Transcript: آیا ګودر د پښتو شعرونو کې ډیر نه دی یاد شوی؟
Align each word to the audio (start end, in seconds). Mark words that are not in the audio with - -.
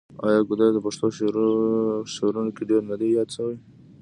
آیا 0.27 0.39
ګودر 0.47 0.69
د 0.73 0.79
پښتو 0.85 1.07
شعرونو 2.13 2.51
کې 2.55 2.63
ډیر 2.69 2.81
نه 2.89 2.95
دی 2.99 3.09
یاد 3.17 3.29
شوی؟ 3.35 3.55